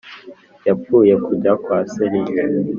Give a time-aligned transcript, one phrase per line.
[0.67, 2.41] yapfuye kujya kwa serije